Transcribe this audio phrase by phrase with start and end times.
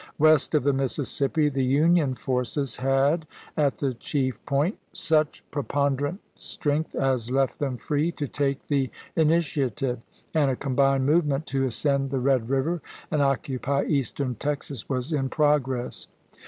[0.17, 6.17] West of the Mississippi the Union forces had, at the chief point, such prepon derant
[6.35, 9.99] strength as left them free to take the ini tiative,
[10.33, 15.29] and a combined movement to ascend the Red River and occupy Eastern Texas was in
[15.29, 16.07] pro gi'ess.